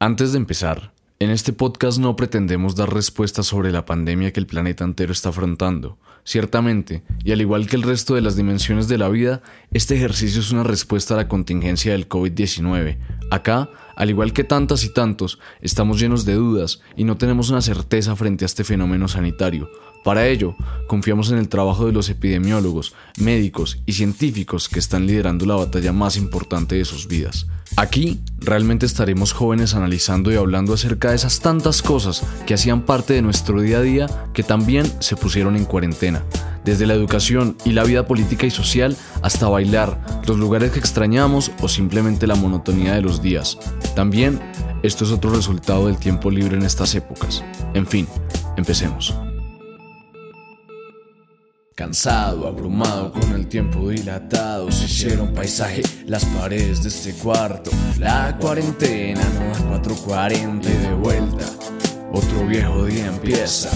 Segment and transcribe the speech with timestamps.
[0.00, 4.46] Antes de empezar, en este podcast no pretendemos dar respuestas sobre la pandemia que el
[4.46, 5.98] planeta entero está afrontando.
[6.22, 9.42] Ciertamente, y al igual que el resto de las dimensiones de la vida,
[9.72, 12.96] este ejercicio es una respuesta a la contingencia del COVID-19.
[13.32, 17.60] Acá, al igual que tantas y tantos, estamos llenos de dudas y no tenemos una
[17.60, 19.68] certeza frente a este fenómeno sanitario.
[20.04, 20.54] Para ello,
[20.86, 25.92] confiamos en el trabajo de los epidemiólogos, médicos y científicos que están liderando la batalla
[25.92, 27.48] más importante de sus vidas.
[27.76, 33.14] Aquí realmente estaremos jóvenes analizando y hablando acerca de esas tantas cosas que hacían parte
[33.14, 36.24] de nuestro día a día que también se pusieron en cuarentena.
[36.64, 41.50] Desde la educación y la vida política y social hasta bailar, los lugares que extrañamos
[41.62, 43.58] o simplemente la monotonía de los días.
[43.94, 44.40] También
[44.82, 47.44] esto es otro resultado del tiempo libre en estas épocas.
[47.74, 48.06] En fin,
[48.56, 49.14] empecemos.
[51.78, 57.70] Cansado, abrumado, con el tiempo dilatado, se hicieron paisaje las paredes de este cuarto.
[58.00, 61.46] La cuarentena no da 440 y de vuelta,
[62.12, 63.70] otro viejo día empieza.